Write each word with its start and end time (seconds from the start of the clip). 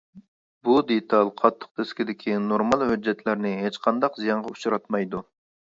بۇ 0.67 0.77
دېتال 0.91 1.29
قاتتىق 1.41 1.81
دىسكىدىكى 1.83 2.39
نورمال 2.47 2.87
ھۆججەتلەرنى 2.93 3.55
ھېچقانداق 3.67 4.21
زىيانغا 4.25 4.57
ئۇچراتمايدۇ. 4.57 5.27